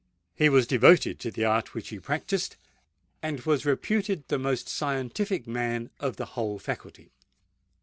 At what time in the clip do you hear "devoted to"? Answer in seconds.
0.65-1.29